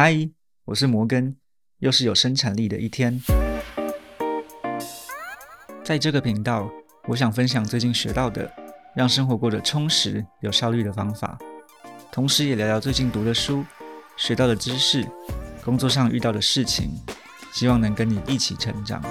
[0.00, 0.14] 嗨，
[0.66, 1.34] 我是摩根，
[1.78, 3.20] 又是有生产力的一天。
[5.82, 6.70] 在这个频道，
[7.08, 8.48] 我想分享最近学到的，
[8.94, 11.36] 让生活过得充实、有效率的方法，
[12.12, 13.64] 同时也聊聊最近读的书、
[14.16, 15.04] 学到的知识、
[15.64, 16.92] 工作上遇到的事情，
[17.52, 19.02] 希望能跟你一起成长。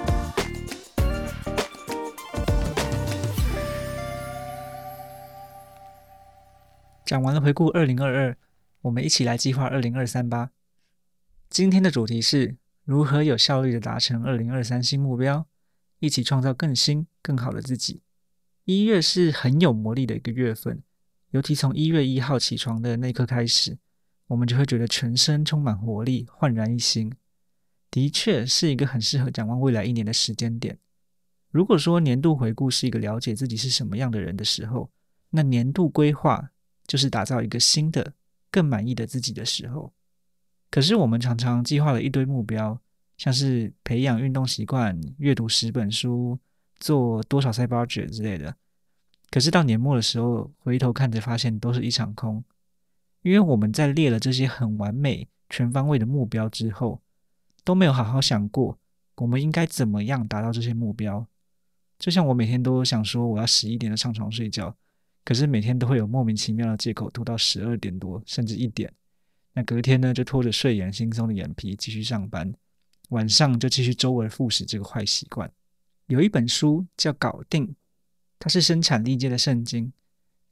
[7.04, 8.38] 讲完了回顾二零二二，
[8.84, 10.52] 我们一起来计划二零二三吧。
[11.50, 15.48] 今天的主题是如何有效率的达成二零二三新目标，
[16.00, 18.02] 一起创造更新、更好的自己。
[18.66, 20.84] 一月是很有魔力的一个月份，
[21.32, 23.78] 尤其从一月一号起床的那刻开始，
[24.28, 27.12] 我们就会觉得全身充满活力，焕然一新。
[27.90, 30.78] 的确是一个很适合展望未来一年的时间点。
[31.50, 34.92] 如果说年度回顾是一个了解自己是什么样的人的时候，
[35.30, 36.52] 那年度规划。
[36.88, 38.14] 就是打造一个新的、
[38.50, 39.94] 更满意的自己的时候。
[40.70, 42.80] 可是我们常常计划了一堆目标，
[43.18, 46.38] 像是培养运动习惯、阅读十本书、
[46.80, 48.56] 做多少赛 budget 之类的。
[49.30, 52.44] 可是到年末的时候，回头看着发现都是一场空，
[53.22, 57.02] 因为我们在列了这些很完美、全方位的目标之后，
[57.64, 58.78] 都没有好好想过
[59.16, 61.26] 我们应该怎么样达到这些目标。
[61.98, 64.76] 就像我每天都想说，我要十一点就上床睡觉。
[65.26, 68.94] 可是每天都会有莫名其妙的借口拖到十二点多，甚至一点。
[69.58, 72.54] 那隔天呢，就拖着睡眼惺忪的眼皮继续上班，
[73.10, 75.52] 晚上就继续周而复始这个坏习惯。
[76.06, 77.68] 有一本书叫《搞定》，
[78.38, 79.88] 它是生产力界的圣经。《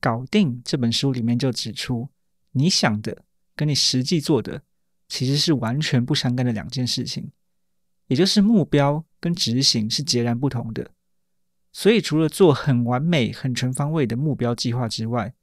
[0.02, 2.10] 搞定》这本书里面就指出，
[2.54, 3.16] 你想的
[3.56, 4.64] 跟你实际做的
[5.08, 7.30] 其实是完全不相干的两件事情，
[8.08, 10.90] 也就是目标跟执行是截然不同的。
[11.72, 15.36] 所以，除了做很完美、很全方位的目标计划之外，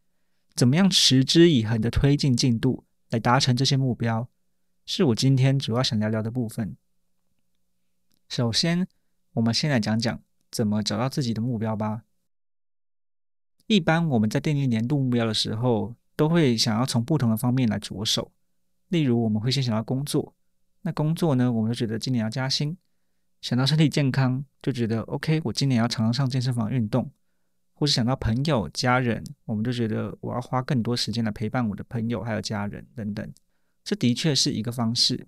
[0.57, 4.27] 怎么样持之以恒的推进进度来达成这些目标，
[4.87, 6.75] 是我今天主要想聊聊的部分。
[8.27, 8.89] 首先，
[9.35, 12.05] 我们先来讲讲怎么找到自己的目标吧。
[13.67, 18.33] 一般我们在订立年度目标的时候，都会想要从不同的方面来着手。
[18.89, 20.35] 例如，我们会先想到工作，
[20.81, 22.79] 那工作呢，我们就觉得今年要加薪。
[23.43, 27.11] 想到身体健康，就觉得 OK，我今年要常常上健身房运动；
[27.83, 33.29] 或是想到朋友、家人，我们就觉得我要花更多时间来陪伴我的朋友还有家人等等。
[33.83, 35.27] 这的确是一个方式。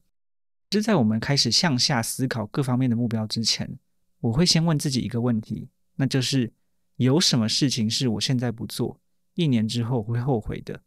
[0.71, 3.77] 是在我们开始向下思考各方面的目标之前，
[4.21, 6.53] 我会先问自己一个问题，那就是
[6.99, 9.01] 有什么事情是我现在不做，
[9.35, 10.81] 一年之后会后悔的？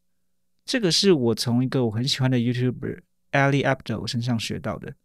[0.63, 3.01] 这个是我从一个我很喜欢的 YouTuber
[3.33, 4.95] Ali Abdo 身上学到的。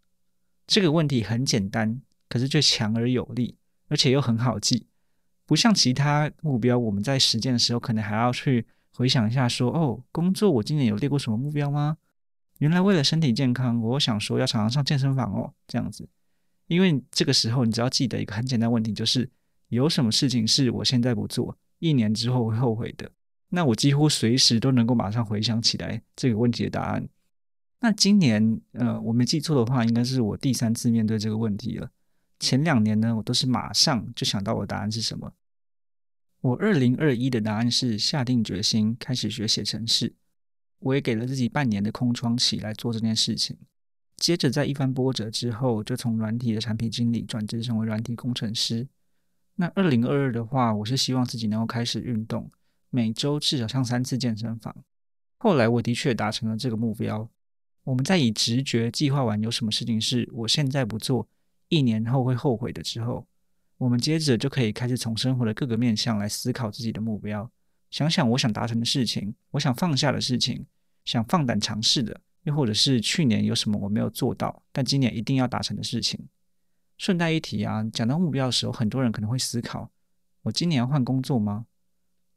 [0.69, 2.03] 这个问题很简单。
[2.29, 3.59] 可是却强而有力，
[3.89, 4.87] 而且又很好记，
[5.53, 8.65] 不像其他目标，我们在实践的时候可能还要去
[8.95, 11.99] 回想一下，说哦，工作我今年有列过什么目标吗？
[12.61, 16.09] 原来为了身体健康，我想说要常常上健身房哦，这样子。
[16.69, 19.29] 因为这个时候，你只要记得一个很简单问题，就是
[19.69, 23.11] 有什么事情是我现在不做，一年之后会后悔的。
[23.51, 27.07] 那我几乎随时都能够马上回想起来这个问题的答案。
[27.81, 31.91] 那今年，呃，我没记错的话，应该是我第三次面对这个问题了。
[32.41, 35.31] 前两年呢，我都是马上就想到我答案是什么。
[36.43, 40.13] 我二零二一的答案是下定决心开始学写程式，
[40.81, 43.57] 我也给了自己半年的空窗期来做这件事情。
[44.17, 48.89] 接着在一番波折之后，就从软体的产品经理转职成为软体工程师。
[49.55, 52.51] 那二零二二的话，我是希望自己能够开始运动，
[52.91, 54.75] 每周至少上三次健身房。
[55.39, 57.31] 后来我的确达成了这个目标。
[57.85, 61.29] 我们在以直觉计划完有什么事情是我现在不做。
[61.69, 63.27] 一年后会后悔的之后，
[63.83, 67.51] 我们接着就可以开始从生活的各个面向来思考自己的目标，
[67.91, 70.65] 想想我想达成的事情，我想放下的事情，
[71.05, 76.29] 想放胆尝试的，又或者是去年有什么我没有做到，但今年一定要达成的事情。
[76.97, 79.91] 顺带一提啊，讲到目标的时候，很多人可能会思考：
[80.43, 81.67] 我今年要换工作吗？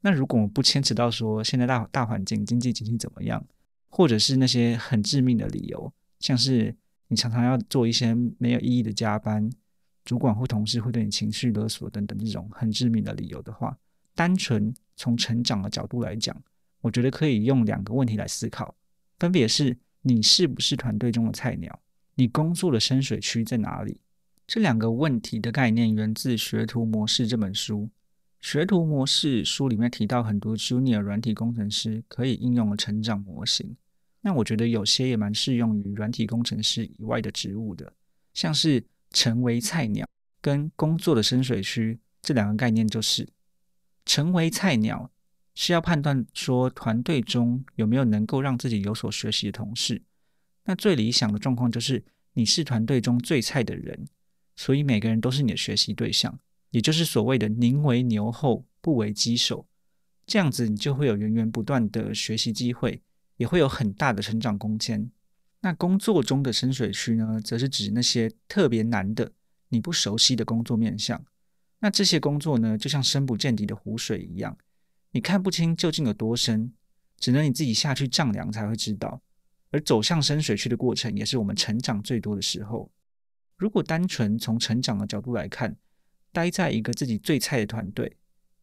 [0.02, 3.46] 那如果我不牵扯到说现在大大环境经济经济怎么样，
[3.90, 6.76] 或者是那些很致命的理由，像是。
[7.08, 9.48] 你常常要做一些没有意义的加班，
[10.06, 13.78] 主管或同事会对你情绪勒索等等这种很致命的理由的话，
[14.14, 16.40] 单纯从成长的角度来讲，
[16.80, 18.74] 我觉得可以用两个问题来思考，
[19.18, 21.82] 分别是你是不是团队中的菜鸟，
[22.14, 24.00] 你工作的深水区在哪里？
[24.48, 27.82] 这两个问题的概念源自《学徒模式》这本书，
[28.48, 33.76] 《学徒模式》书里面提到很多 Junior 软体工程师可以应用的成长模型。
[34.22, 37.92] 那我觉得有些也蛮适用于软体工程师以外的职务的，
[38.36, 38.84] 像是
[39.16, 40.06] 成为菜鸟
[40.42, 43.26] 跟工作的深水区这两个概念，就是
[44.06, 45.10] 成为菜鸟
[45.56, 50.04] 是要判断说团队中有没有能够让自己有所学习的同事，
[50.66, 52.04] 那最理想的状况就是
[52.34, 54.06] 你是团队中最菜的人，
[54.58, 56.38] 所以每个人都是你的学习对象，
[56.72, 59.66] 也就是所谓的宁为牛后不为鸡首。
[60.28, 63.02] 这样子你就会有源源不断的学习机会，
[63.38, 65.10] 也会有很大的成长空间。
[65.66, 69.32] 那工作中的深水区呢，则是指那些特别难的、
[69.70, 71.26] 你不熟悉的工作面向。
[71.80, 74.56] 那这些工作呢，就像深不见底的湖水一样，
[75.10, 76.72] 你看不清究竟有多深，
[77.18, 79.24] 只能你自己下去丈量才会知道。
[79.72, 82.92] 而走向深水区的过程，也是我们成长最多的时候。
[83.58, 85.76] 如果单纯从成长的角度来看，
[86.32, 88.16] 待在一个自己最菜的团队。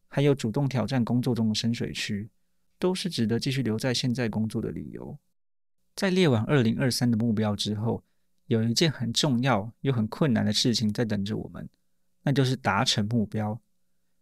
[0.07, 2.29] 还有主动挑战工作中的深水区，
[2.79, 5.19] 都是值得继续留在现在工作的理由。
[5.95, 8.03] 在列完二零二三的目标之后，
[8.47, 11.69] 有一件很重要又很困难的事情在等着我们，
[12.23, 13.61] 那就是达成目标。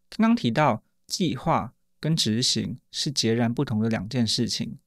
[0.09, 4.77] 刚刚提到，计划跟执行是截然不同的两件事情。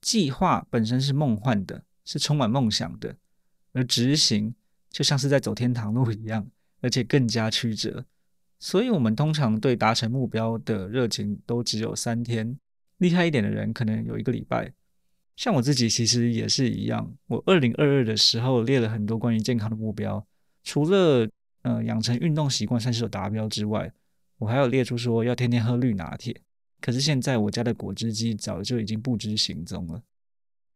[0.00, 3.16] 计划本身是梦幻的，是充满梦想的，
[3.72, 4.54] 而执行
[4.90, 6.48] 就像是在走天堂路一样，
[6.80, 8.04] 而且更加曲折。
[8.60, 12.58] 所以，我们通常对达成目标的热情都只有三天，
[12.98, 14.72] 厉害一点的人可能有一个礼拜。
[15.38, 20.26] 像我自己其实也是一样，我二零二二的时候列了很多关于健康的目标，
[20.64, 21.30] 除了
[21.62, 23.92] 呃养成运动习惯算是有达标之外，
[24.38, 26.42] 我还有列出说要天天喝绿拿铁。
[26.80, 30.02] 可是现在我家的果汁机早就已经不知行踪了。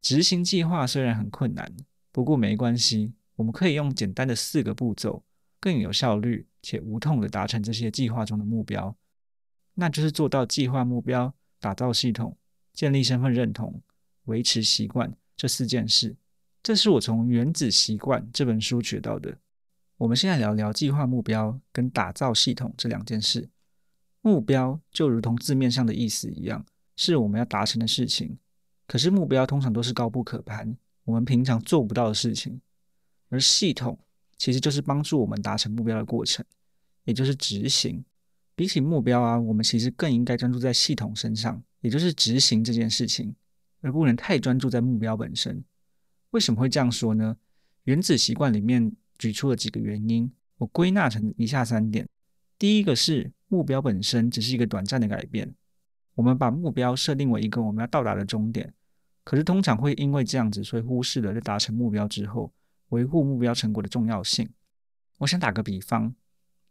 [0.01, 1.69] 执行计划虽然很困难，
[2.13, 5.25] 不过没关系，我们可以用简单的四个步骤。
[5.59, 8.97] 更有效率且无痛的达成这些计划中的目标，
[9.75, 12.37] 那就是做到计划目标、打造系统、
[12.73, 13.81] 建立身份认同、
[14.25, 16.17] 维持习惯这四件事。
[16.63, 19.37] 这是我从《原子习惯》这本书学到的。
[19.97, 23.49] 我们现在聊聊计划目标跟打造系统这两件事。
[24.21, 26.65] 目标就如同字面上的意思一样，
[26.97, 28.39] 是我们要达成的事情。
[28.87, 32.61] 可是目标通常都是高不可攀，我们平常做不到的事情，
[33.29, 33.99] 而系统。
[34.39, 36.45] 其实就是帮助我们达成目标的过程，
[37.05, 38.05] 也就是执行。
[38.57, 43.33] 比起目标啊，我们其实更应该专注在系统身上，也就是执行这件事情，
[43.83, 45.63] 而不能太专注在目标本身。
[46.31, 47.37] 为什么会这样说呢？
[47.85, 52.09] 原子习惯里面举出了几个原因，我归纳成以下三点。
[52.59, 55.55] 第一个是目标本身只是一个短暂的改变，
[56.15, 58.73] 我们把目标设定为一个我们要到达的终点，
[59.25, 62.53] 可是通常会因为这样子，所以忽视了在达成目标之后。
[62.91, 64.47] 维护目标成果的重要性。
[65.17, 66.15] 我想打个比方，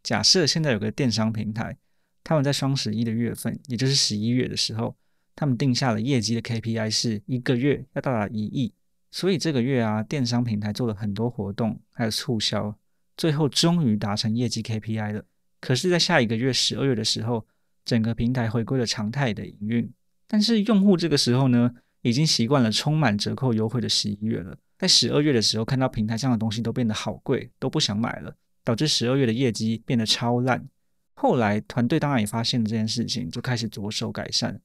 [0.04, 1.76] 假设现在有个电商平台，
[2.22, 4.96] 他们在双十一的月份，也就是十一月的时候，
[5.34, 8.72] 他们定下了业绩的 KPI 是一个月要到达一亿。
[9.10, 12.76] 所以这个月啊，电商平台做了很多活动，还有促销，
[13.16, 15.24] 最后终于达成业绩 KPI 了。
[15.60, 17.46] 可是，在下一个月十二月的时候，
[17.84, 19.92] 整个平台回归了常态的营运。
[20.26, 21.70] 但是用户这个时候呢，
[22.00, 24.56] 已经习惯了充满折扣优惠的十一月了。
[24.78, 28.34] 在十二月的时候，看到平台上的东西都变得好贵，都不想买了，
[28.64, 30.66] 导致十二月的业绩变得超烂。
[31.14, 34.58] 后来团队当然也发现了这件事情，就开始着手改善，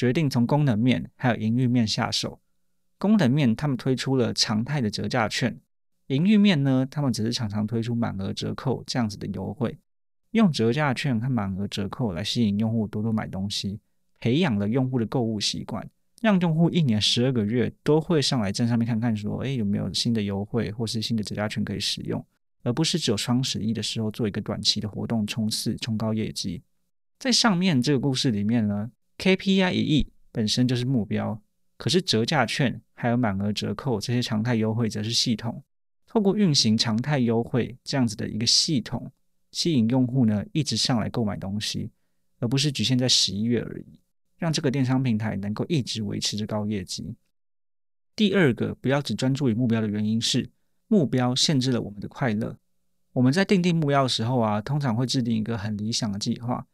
[0.00, 2.40] 决定从功能面还有营运面下手。
[2.96, 5.60] 功能面他们推出了常态的折价券，
[6.06, 9.76] 营运面呢，他们只是常常推出满额折扣这样子的优惠，
[10.30, 13.78] 用折价券和满额折扣来吸引用户多多买东西，
[14.18, 15.86] 培养了用户的购物习惯。
[16.22, 22.24] 让用户一年十二个月都会上来站上面看看，说，哎，有没有新的优惠或是新的折价券可以使用，
[22.62, 26.62] 而不是只有双十一的时候做一个短期的活动冲刺、冲高业绩。
[27.18, 31.42] 在上面这个故事里面呢，KPI 一亿本身就是目标，
[31.76, 35.62] 可是折价券还有满额折扣这些常态优惠则是系统。
[36.06, 39.12] 透过运行常态优惠这样子的一个系统，
[39.52, 41.90] 吸引用户呢一直上来购买东西，
[42.38, 44.00] 而不是局限在十一月而已。
[44.38, 47.14] 让这个电商平台能够一直维持着高业绩。
[48.16, 50.50] 第二个，不要只专注于目标的原因是，
[50.88, 52.56] 目标限制了我们的快乐。
[53.12, 56.66] 我们在定定目标的时候啊，通常会制定一个很理想的计划，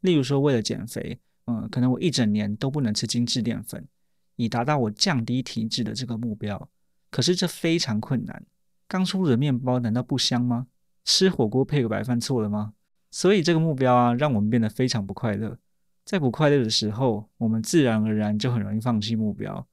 [0.00, 3.88] 例如说为了减肥，嗯，可能我一整年都不能吃精致淀粉，
[4.36, 6.68] 以达到我降低体脂的这个目标。
[7.10, 8.44] 可是这非常困难。
[8.86, 10.66] 刚出炉的面包难道不香吗？
[11.04, 12.74] 吃火锅配个白饭错了吗？
[13.10, 15.58] 所以这个目标啊，让我们变得非常不快乐。
[16.04, 19.66] 在不快乐的时候，我们自然而然就很容易放弃目标。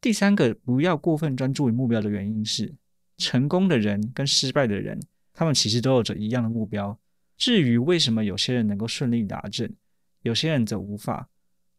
[0.00, 2.74] 第三个，不要过分专注于目标的原因是，
[3.18, 4.98] 成功的人跟失败的人，
[5.34, 6.98] 他们其实都有着一样的目标。
[7.36, 9.70] 至于为什么有些人能够顺利达成，
[10.22, 11.28] 有些人则无法，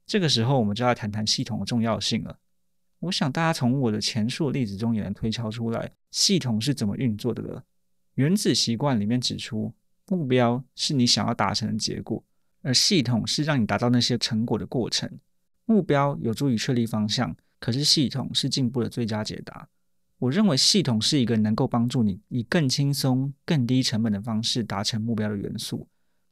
[0.05, 2.39] 这个时候我们就要谈谈系统的重要性了。
[2.99, 7.63] 我想大家从我的前述例子中也能推敲出来，系统是怎么运作的了。
[8.15, 9.73] 原子习惯里面指出，
[10.07, 12.23] 目标是你想要达成的结果。
[12.61, 15.19] 而系统是让你达到那些成果的过程，
[15.65, 19.67] 目标有助于确立方向，可是系统是进步的最佳解答。
[20.17, 25.85] 我认为系统是一个能够帮助你以更轻松、更低成本的方式达成目标的元素。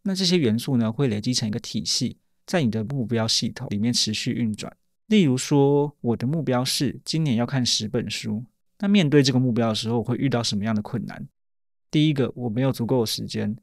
[0.03, 4.75] 那这些元素呢，会累积成一个体系，在你的目标系统里面持续运转。
[5.07, 8.43] 例如说，我的目标是今年要看十本书。
[8.79, 11.27] 那面对这个目标的时候，我会遇到什么样的困难？
[11.91, 13.55] 第一个，我没有足够的时间。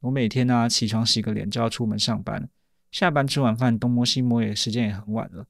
[0.00, 2.48] 我每天呢，起床洗个脸就要出门上班，
[2.92, 5.46] 下班吃完饭东摸西摸也时间也很晚了。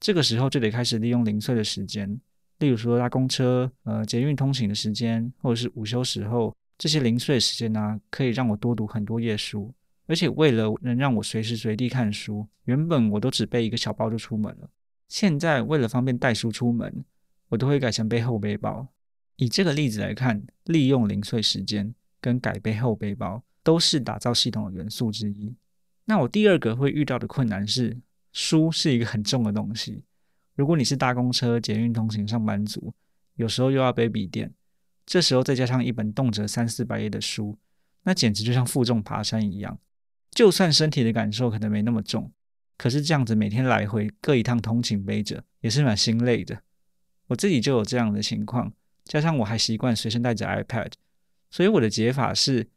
[0.00, 2.18] 这个时候就得开始利用零碎的时间。
[2.60, 9.74] 例如说搭公车、呃捷运通勤的时间，或者是午休时候，这些零碎时间呢，可以让我多读很多页书。
[10.06, 14.70] 而且为了能让我随时随地看书，原本我都只背一个小包就出门了。
[15.08, 17.04] 现在为了方便带书出门，
[17.48, 18.88] 我都会改成背后背包。
[19.36, 25.54] 以这个例子来看，利用零碎时间跟改背后背包，都是打造系统的元素之一。
[26.06, 28.00] 那我第二个会遇到的困难是，
[28.32, 30.04] 书是一个很重的东西。
[30.54, 32.94] 如果你是搭公车、捷运通行上班族，
[33.36, 34.52] 有时候又要背笔电，
[35.08, 37.56] 这时候再加上一本动辄三四百页的书，
[38.02, 39.78] 那简直就像负重爬山一样。
[40.32, 42.30] 就算身体的感受可能没那么重，
[42.76, 46.60] 可是这样子每天来回各一趟通勤背着，也是蛮心累的。
[47.28, 48.70] 我自己就有这样的情况，
[49.04, 50.92] 加上我还习惯随身带着 iPad，
[51.50, 52.68] 所以我的解法是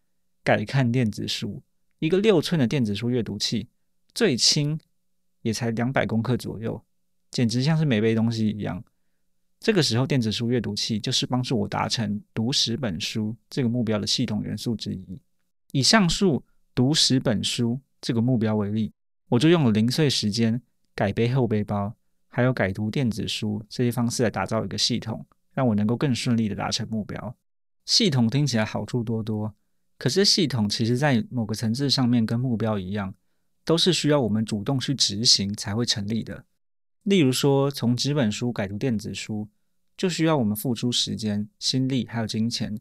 [0.42, 1.62] 改看电子书。
[2.00, 3.68] 一个六寸的电子书阅读器，
[4.14, 4.80] 最轻
[5.42, 6.82] 也才两百公克左右。
[7.30, 8.84] 简直像是没背东西一样。
[9.62, 15.22] 这个时候，电子书阅读器就是帮助我达成读十本书这个目标的系统元素之一。
[15.72, 18.92] 以上述读十本书这个目标为例，
[19.30, 20.60] 我就用了零碎时间、
[20.96, 21.96] 改背后背包，
[22.28, 27.38] 还有改读电子书这些方式来打造一个系统，让我能够更顺利的达成目标。
[27.86, 29.54] 系统听起来好处多多，
[30.00, 33.14] 可是系统其实在某个层次上面跟目标一样，
[33.64, 36.46] 都是需要我们主动去执行才会成立的。
[37.04, 39.48] 例如说，从纸本书改读电子书，
[39.98, 42.80] 就需要我们付出时间、心力还有金钱，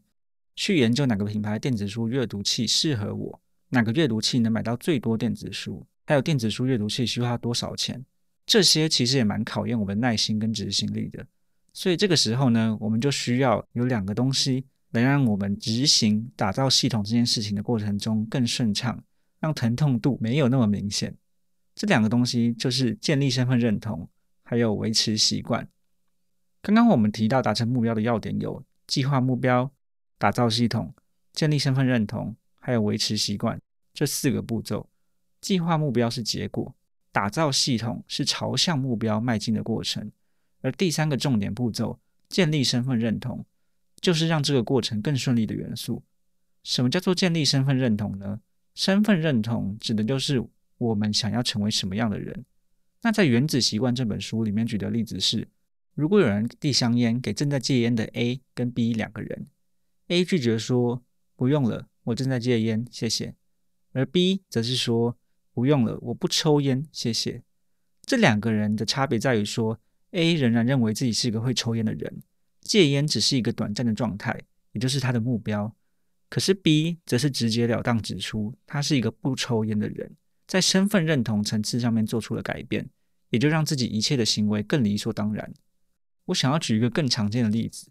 [0.55, 8.05] 去研究哪个品牌电子书阅读器适合我，哪个阅读器能买到最多电子书，还有电子书阅读器需要多少钱。
[8.45, 11.25] 这些其实也蛮考验我们耐心跟执行力的。
[11.73, 19.03] 所以这个时候呢，我们就需要有两个东西，能让我们执行打造系统这件事情的过程中更顺畅，
[19.39, 21.15] 让疼痛度没有那么明显。
[21.73, 24.07] 这两个东西就是建立身份认同，
[24.43, 25.67] 还有维持习惯。
[26.61, 29.71] 刚刚我们提到达成目标的要点有：计划目标、
[30.17, 30.93] 打造系统、
[31.31, 33.59] 建立身份认同，还有维持习惯
[33.93, 34.87] 这四个步骤。
[35.39, 36.75] 计划目标是结果，
[37.11, 40.11] 打造系统是朝向目标迈进的过程。
[40.61, 41.99] 而第三个重点步骤——
[42.29, 43.43] 建立身份认同，
[43.99, 46.03] 就是让这个过程更顺利的元素。
[46.63, 48.41] 什么叫做建立身份认同呢？
[48.75, 50.45] 身份认同指的就是。
[50.81, 52.43] 我们想要成为什么样的人？
[53.03, 55.47] 那在《原子习惯》这本书里面举的例子是：
[55.93, 59.45] 如果有人递香烟给正在戒烟的 A 跟 B 两个人
[60.07, 61.03] ，A 拒绝说
[61.35, 63.33] 不用了，我正在戒烟，谢谢；
[63.91, 65.15] 而 B 则是说
[65.53, 67.43] 不用了，我不抽烟，谢谢。
[68.01, 69.79] 这两个人的差别在于说
[70.11, 72.23] ，A 仍然认为自己是一个会抽烟的人，
[72.61, 74.39] 戒烟只是一个短暂的状态，
[74.71, 75.75] 也就是他的目标；
[76.27, 80.15] 可是 B 则是直截了当指出，他是一个不抽烟的人。
[80.51, 82.89] 在身份认同层次上面做出了改变，
[83.29, 85.53] 也就让自己一切的行为更理所当然。
[86.25, 87.89] 我想要举一个更常见的例子，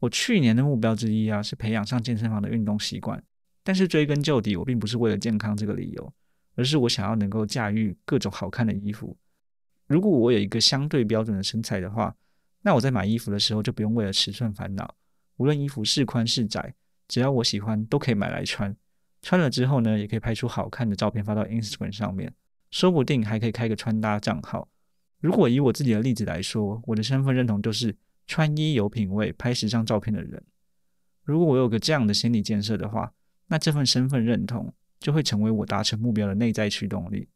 [0.00, 3.22] 我去年的目标之一啊是培养上健身房的运动习惯，
[3.62, 6.12] 但是追根究底，我并不是为了健康这个理由，
[6.56, 9.16] 而是我想要能够驾驭各种好看的衣服。
[9.86, 12.16] 如果我有一个相对标准的身材的话，
[12.62, 14.96] 那我在买衣服的时候就不用为了尺寸烦恼，
[15.36, 16.74] 无论衣服是宽是窄，
[17.06, 18.74] 只要我喜欢都可以买来穿。
[19.22, 22.34] 穿了之后呢，也可以拍出好看的照片发到 Instagram 上面，
[22.70, 24.68] 说不定还可以开个穿搭账号。
[25.20, 27.94] 如果以我自己的例子来说，我的身份认同就是
[28.26, 30.42] 穿衣有品味、拍时尚照片的人。
[31.22, 33.12] 如果我有个这样的心理建设的话，
[33.48, 37.28] 那这份身份认同就会成为我达成目标的内在驱动力。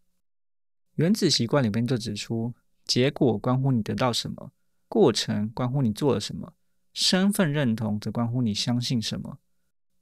[0.95, 2.55] 原子习惯里面就指出，
[2.87, 4.53] 结果关乎你得到什么，
[4.89, 6.55] 过程关乎你做了什么，
[6.93, 9.39] 身份认同则关乎你相信什么。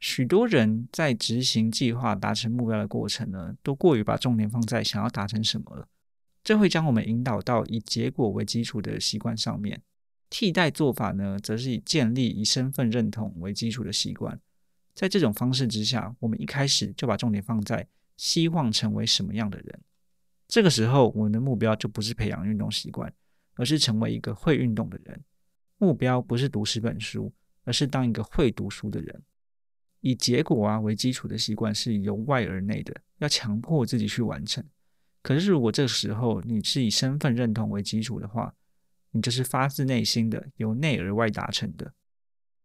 [0.03, 5.87] 许多人在执行计划、达成目标的过程呢，都过于把重点放在想要达成什么了，
[6.43, 9.81] 这会将我们引导到以结果为基础的习惯上面。
[10.29, 14.41] 替代做法呢，则是以建立以身份认同为基础的习惯。
[14.93, 19.81] 在这种方式之下，我们一开始就把重点放在希望成为什么样的人。
[20.49, 23.15] 这个时候，我们的目标就不是培养运动习惯，
[23.55, 25.23] 而是成为一个会运动的人。
[25.79, 27.33] 目标不是读十本书，
[27.63, 29.23] 而是当一个会读书的人。
[30.03, 34.63] 以结果啊为基础的习惯是由外而内的，要强迫自己去完成。
[35.23, 38.55] 可是如果这时候你是以身份认同为基础的话，
[39.13, 41.95] 你就是发自内心的由内而外达成的。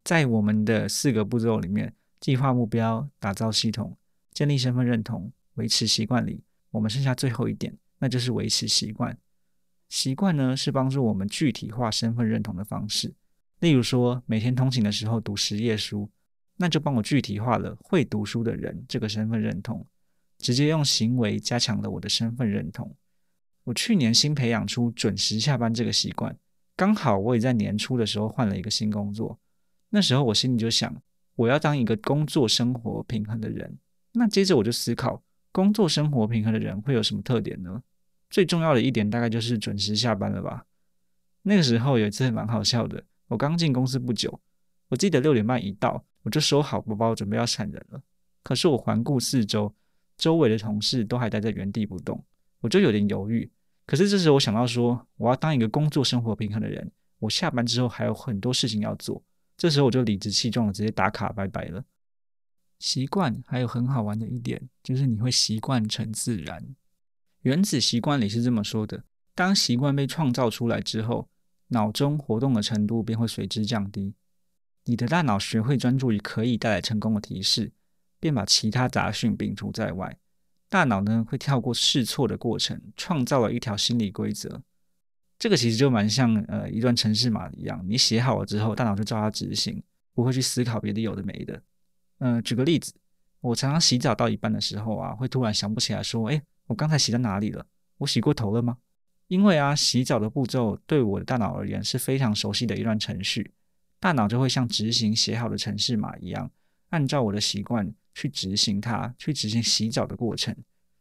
[0.04, 3.98] 在我们的四个步骤里面，计划目标、打造系统、
[4.34, 9.18] 建立身份认同、维持习惯里，我们剩下最后一点，那就是维持习惯。
[9.90, 13.14] 习惯呢，是帮助我们具体化身份认同的方式。
[13.60, 16.10] 例如说，每天通勤的时候读十页书，
[16.58, 19.86] 那就帮我具体化了会读书的人这个身份认同，
[20.38, 22.96] 直接用行为加强了我的身份认同。
[23.64, 26.36] 我去年新培养出准时下班这个习惯，
[26.76, 29.40] 刚好我也在年初的时候换了一个新工作。
[29.90, 31.02] 那时候我心里就想，
[31.36, 33.78] 我要当一个工作生活平衡的人。
[34.14, 35.22] 那接着我就思考，
[35.52, 37.84] 工作生活平衡的人会有什么特点呢？
[38.30, 40.66] 最重要的一点大概就是准时下班了吧。
[41.44, 43.04] 那个时候有一次蛮好笑的。
[43.28, 44.40] 我刚进公司不久，
[44.90, 48.02] 我记得六点半一到，我就收好包包，准备要闪人了。
[48.44, 49.74] 可是我环顾四周，
[50.18, 52.22] 周围的同事都还待在原地不动，
[52.60, 53.50] 我就有点犹豫。
[53.86, 59.24] 可是这时我想到说，我要当一个工作生活平衡的人，我下班之后还有很多事情要做。
[59.56, 61.82] 这时候我就理直气壮的直接打卡拜拜了。
[62.80, 66.62] 习惯还有很好玩的一点，就是你会习惯成自然。
[67.44, 71.30] 原子习惯里是这么说的：当习惯被创造出来之后。
[71.70, 74.14] 脑中活动的程度便会随之降低。
[74.88, 77.72] 你的大脑学会专注于可以带来成功的提示，
[78.22, 80.18] 便把其他杂讯摒除在外。
[80.70, 84.62] 大脑呢会跳过试错的过程，创造了一条心理规则。
[85.38, 91.62] 这个其实就蛮像呃一段程式码一样，你写好了之后，大脑就照它执行，不会去思考别的有的没的。
[92.20, 92.94] 嗯，举个例子，
[93.42, 97.66] 我常常洗澡到一半的时候啊，会突然想不起来说，哎，我刚才洗在哪里了？
[97.98, 98.78] 我洗过头了吗？
[99.28, 103.52] 因为啊，洗澡的步骤对我的大脑而言是非常熟悉的一段程序，
[104.00, 106.52] 大脑就会像执行写好的程式码一样，
[106.90, 110.56] 按照我的习惯去执行它，去执行洗澡的过程，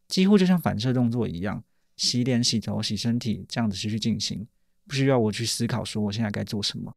[0.09, 1.63] 几乎就像反射动作一样，
[1.97, 4.47] 洗脸、洗头、洗身体这样子持续进行，
[4.87, 6.95] 不需要我去思考说我现在该做什么。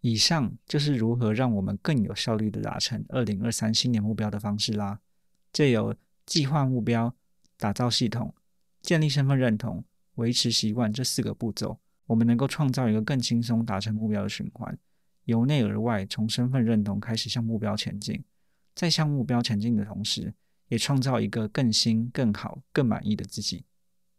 [0.00, 5.00] 以上就是如何让我们更有效率的达成二零二三新年目标的方式啦，
[5.52, 5.94] 借由
[6.24, 7.14] 计划目标、
[7.56, 8.34] 打造系统。
[8.82, 11.78] 建立身份认同、维持习惯这四个步骤，
[12.10, 14.76] 我们能够创造一个更轻松达成目标的循环。
[15.26, 18.24] 由内而外，从身份认同开始向目标前进，
[18.74, 20.34] 在向目标前进的同时，
[20.66, 23.64] 也创造一个更新、更好、更满意的自己。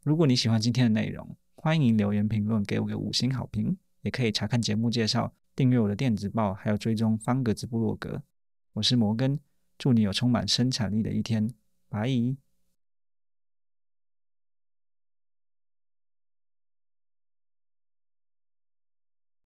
[0.03, 8.23] 如果你喜欢今天的内容，欢迎留言评论给我个五星好评，也可以查看节目介绍、订阅我的电子报，还有追踪方格子部落格。
[8.71, 9.37] 我是摩根，
[9.77, 11.53] 祝你有充满生产力的一天，
[11.89, 12.07] 拜。